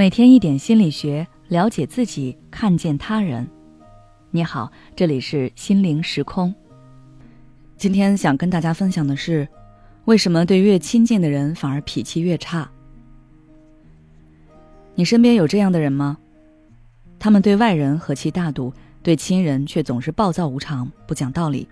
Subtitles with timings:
[0.00, 3.46] 每天一点心理学，了解自己，看见他人。
[4.30, 6.54] 你好，这里是心灵时空。
[7.76, 9.46] 今天想跟大家分享的是，
[10.06, 12.66] 为什么对越亲近的人反而脾气越差？
[14.94, 16.16] 你身边有这样的人吗？
[17.18, 18.72] 他们对外人和气大度，
[19.02, 21.68] 对亲人却总是暴躁无常、不讲道理，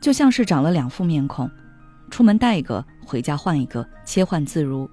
[0.00, 1.50] 就像是长了两副面孔，
[2.08, 4.88] 出门带一个，回家换一个，切换自如。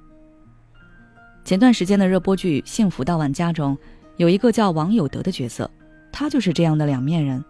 [1.44, 3.78] 前段时间的热播剧《幸福到万家》中，
[4.16, 5.70] 有一个叫王有德的角色，
[6.10, 7.44] 他就是这样的两面人。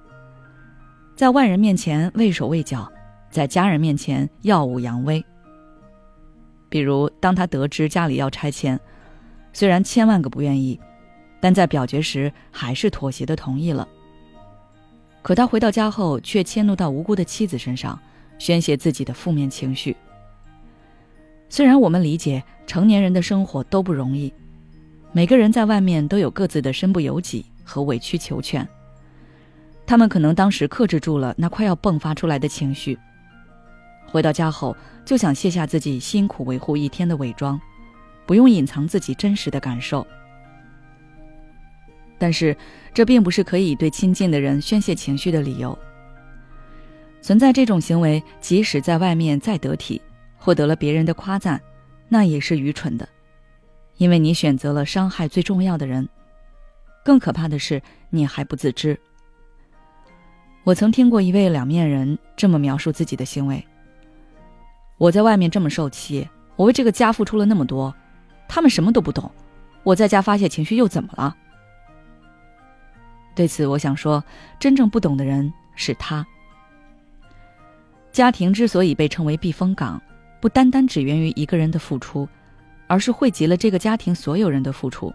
[1.16, 2.92] 在外人面前畏手畏脚，
[3.30, 5.24] 在家人面前耀武扬威。
[6.70, 8.80] 比如，当他得知家里要拆迁，
[9.54, 10.80] 虽然千万个不愿意，
[11.40, 13.88] 但在表决时还是妥协的同意了。
[15.22, 17.98] 可他回到家后，却迁怒到无辜的妻子身上，
[18.40, 19.96] 宣泄自己的负面情绪。
[21.54, 24.34] 虽然我们理解成年人的生活都不容易，
[25.12, 28.68] 每个人在外面都有各自的身不由己和委曲求全。
[29.86, 32.98] 他们可能当时克制住了那快要迸发出来的情绪，
[34.08, 37.62] 回到家后就想卸下自己辛苦维护一天的伪装，
[38.26, 40.04] 不用隐藏自己真实的感受。
[42.18, 42.58] 但是，
[42.96, 45.78] 这并不是可以对亲近的人宣泄情绪的理由。
[47.22, 50.02] 存在这种行为，即使在外面再得体。
[50.44, 51.62] 获得了别人的夸赞，
[52.10, 53.08] 那也是愚蠢的，
[53.96, 56.06] 因为你选择了伤害最重要的人。
[57.02, 59.00] 更可怕的是，你还不自知。
[60.66, 63.66] 我曾听过一位两面人这么描述自己的行为：
[64.98, 66.28] 我在外面这么受气，
[66.58, 67.96] 我为这个家付出了那么多，
[68.50, 69.32] 他们什么都不懂，
[69.84, 71.34] 我在家发泄情绪又怎么了？
[73.34, 74.22] 对此，我想说，
[74.60, 76.28] 真正不懂的人是他。
[78.12, 80.02] 家庭之所以被称为避风港。
[80.44, 82.28] 不单单只源于一个人的付出，
[82.88, 85.14] 而是汇集了这个家庭所有人的付出。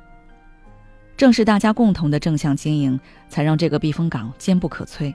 [1.19, 2.99] 正是大家共同的正向经营，
[3.29, 5.15] 才让这个避风港坚不可摧。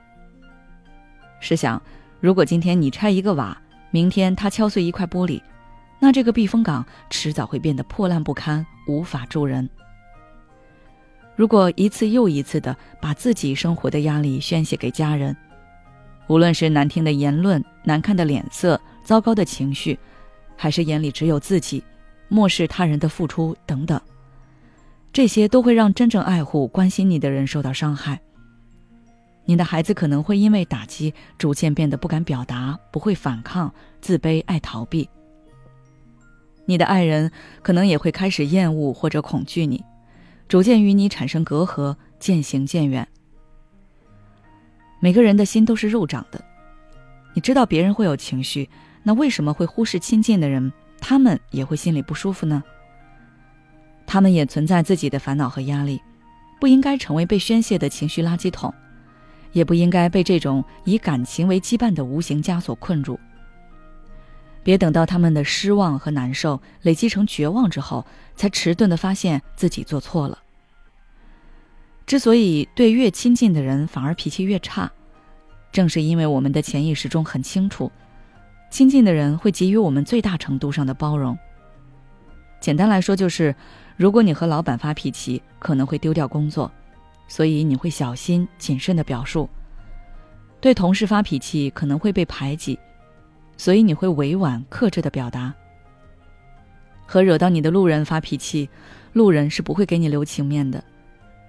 [1.40, 1.82] 试想，
[2.20, 5.42] 如果今天你拆一个瓦，明天他敲碎一块玻璃，
[5.98, 9.68] 那这个避风港迟早会变得破烂不堪，无法住人。
[11.36, 15.36] 如果一次又一次的把自己生活的压力宣泄给家人，
[16.28, 18.80] 无论是难听的言论、难看的脸色。
[19.04, 20.00] 糟糕的情绪，
[20.56, 21.84] 还是眼里只有自己，
[22.30, 24.00] 漠视他人的付出等等，
[25.12, 28.22] 这些都会让真正爱护、关心你的人受到伤害。
[29.44, 35.10] 你的孩子可能会因为打击，逐渐变得不敢表达，不会反抗，自卑，爱逃避。
[36.66, 37.30] 你的爱人
[37.62, 39.84] 可能也会开始厌恶或者恐惧你，
[40.48, 43.06] 逐渐与你产生隔阂，渐行渐远。
[45.03, 46.41] 每个人的心都是肉长的，
[47.34, 48.69] 你知道别人会有情绪。
[49.03, 50.72] 那为什么会忽视亲近的人？
[51.02, 52.64] 他们也会心里不舒服呢？
[54.08, 56.02] 他们也存在自己的烦恼和压力，
[56.58, 58.74] 不应该成为被宣泄的情绪垃圾桶，
[59.52, 63.19] 也不应该被这种以感情为羁绊的无形枷锁困住。
[64.63, 68.06] 别等到他们的失望和难受累积成绝望之后，
[68.38, 70.43] 才迟钝的发现自己做错了。
[72.06, 74.91] 之所以对越亲近的人反而脾气越差，
[75.72, 77.91] 正是因为我们的潜意识中很清楚。
[78.69, 81.38] 亲近的人会给予我们最大程度上的包容。
[82.59, 83.56] 简单来说，就是
[83.96, 86.72] 如果你和老板发脾气，可能会丢掉工作，
[87.28, 89.47] 所以你会小心谨慎的表述；
[90.59, 92.78] 对同事发脾气可能会被排挤，
[93.58, 95.53] 所以你会委婉克制的表达。
[97.06, 98.68] 和惹到你的路人发脾气，
[99.12, 100.84] 路人是不会给你留情面的，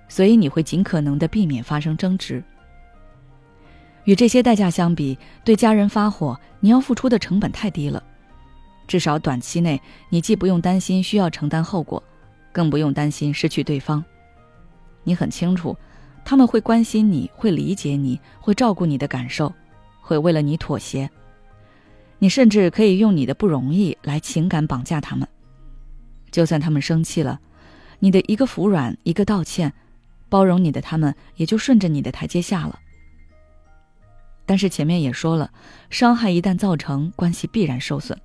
[0.09, 2.43] 所以你会尽可能的避免发生争执。
[4.05, 8.03] 与这些代价相比，对家人发火，你要付出的成本太低了。
[8.87, 12.03] 至少短期内，你既不用担心需要承担后果，
[12.53, 14.05] 更不用担心失去对方。
[15.05, 15.75] 你很清楚，
[16.23, 19.51] 他们会关心你，会理解你，会照顾你的感受，
[20.03, 21.09] 会为了你妥协。
[22.19, 25.27] 你甚至可以用你的不容易来情感绑架他们。
[26.31, 27.41] 就算他们生气了，
[28.01, 29.73] 你的一个服软，一个道歉，
[30.29, 32.79] 包容你的他们也就顺着你的台阶下了。
[34.47, 35.51] 但是前面也说了，
[35.89, 38.19] 伤害一旦造成，关系必然受损。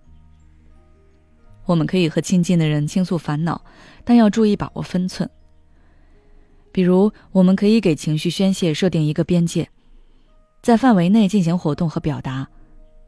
[1.65, 3.61] 我们可以和亲近的人倾诉烦恼，
[4.03, 5.29] 但要注意把握分寸。
[6.71, 9.69] 比如，我们可以给情绪宣泄设定一个边界，
[10.61, 12.47] 在范围内进行活动和表达，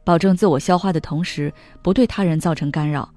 [0.04, 1.52] 保证自我消化的同时，
[1.82, 3.12] 不对他人造成干扰。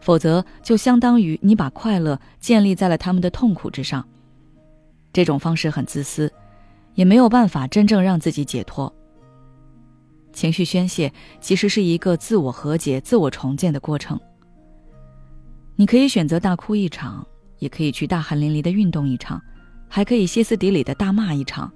[0.00, 4.06] 否则，就相当于你把快乐建立在了他们的痛苦之上。
[5.12, 6.32] 这种方式很自私，
[6.94, 8.92] 也没有办法真正让自己解脱。
[10.32, 14.18] 情绪宣泄其实是一个自我和解、自我重建的过程。
[15.74, 17.26] 你可以选择大哭一场，
[17.58, 19.42] 也可以去大汗淋漓的运动一场，
[19.88, 21.72] 还可以歇斯底里的大骂一场，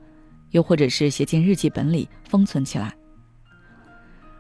[0.50, 2.94] 又或者是写进日记本里封存起来。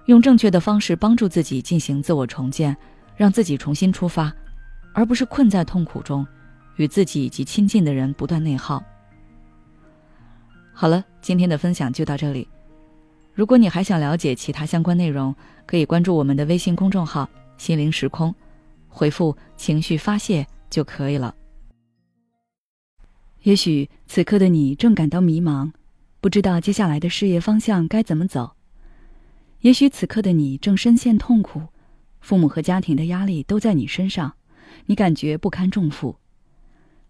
[0.06, 2.76] 用正确的方式帮助自己进行自我重建，
[3.16, 4.32] 让自己重新出发，
[4.92, 6.24] 而不是困在痛苦中，
[6.76, 8.82] 与自己以及亲近的人不断内耗。
[10.72, 12.48] 好了，今天的分享就到这里。
[13.32, 15.34] 如果你还想了解其他相关内容，
[15.66, 17.28] 可以关注我们的微信公众号
[17.58, 18.34] “心灵时空”，
[18.88, 21.34] 回复“情绪发泄”就可以了。
[23.42, 25.72] 也许此刻的你正感到迷茫，
[26.20, 28.56] 不知道接下来的事业方向该怎么走；
[29.60, 31.62] 也许此刻的你正深陷痛苦，
[32.20, 34.34] 父母和家庭的压力都在你身上，
[34.86, 36.16] 你感觉不堪重负，